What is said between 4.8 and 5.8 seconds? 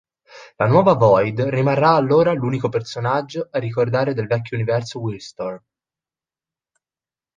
Wildstorm.